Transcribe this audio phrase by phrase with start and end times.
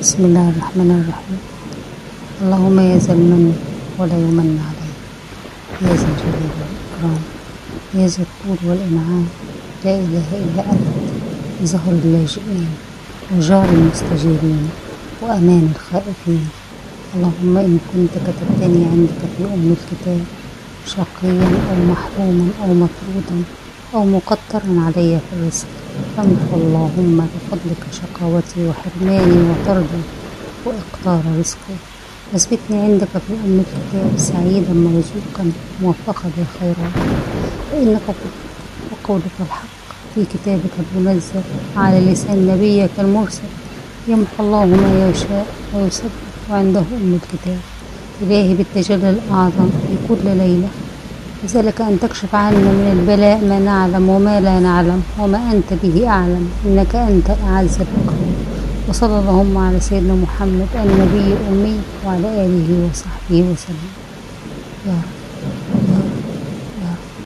[0.00, 1.40] بسم الله الرحمن الرحيم.
[2.42, 3.52] اللهم يا ذا المن
[3.98, 4.94] ولا يمن عليه
[5.84, 7.22] يا ذا الجلال والإكرام.
[8.00, 9.26] يا ذا الطول والإنعام.
[9.84, 10.88] لا إله إلا أنت.
[11.64, 12.70] ظهر اللاجئين
[13.36, 14.64] وجار المستجيرين.
[15.22, 16.44] وأمان الخائفين.
[17.14, 20.24] اللهم إن كنت كتبتني عندك في أم الكتاب.
[20.86, 23.38] شقيا أو محروما أو مطرودا
[23.94, 25.66] أو مقدرا علي في الرزق.
[26.16, 30.02] فامحو اللهم بفضلك شقاوتي وحرماني وطردي
[30.64, 31.76] وإقدار رزقي.
[32.32, 36.92] واثبتني عندك في أم الكتاب سعيدا مرزوقا موفقا للخيرات
[37.70, 38.06] فإنك
[38.90, 39.68] وقولك الحق
[40.14, 41.40] في كتابك المنزل
[41.76, 43.50] على لسان نبيك المرسل.
[44.08, 46.10] يمحو الله ما يشاء ويثبت
[46.50, 47.58] وعنده أم الكتاب.
[48.22, 50.68] إلهي بالتجلى الأعظم في كل ليلة.
[51.44, 56.50] لذلك أن تكشف عنا من البلاء ما نعلم وما لا نعلم وما أنت به أعلم.
[56.66, 58.34] إنك أنت أعز الأكرم
[58.88, 63.90] وصلى اللهم على سيدنا محمد النبي الأمي وعلى آله وصحبه وسلم.
[64.86, 65.19] يا رب.